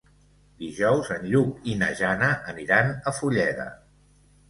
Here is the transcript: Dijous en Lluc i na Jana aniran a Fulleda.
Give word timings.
Dijous 0.63 1.11
en 1.17 1.27
Lluc 1.35 1.69
i 1.73 1.77
na 1.83 1.91
Jana 2.01 2.33
aniran 2.57 2.93
a 3.15 3.19
Fulleda. 3.23 3.73